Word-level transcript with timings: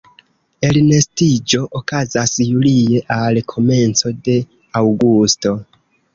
Elnestiĝo 0.69 1.59
okazas 1.79 2.33
julie 2.47 3.03
al 3.19 3.39
komenco 3.53 4.15
de 4.31 4.41
aŭgusto. 4.83 5.55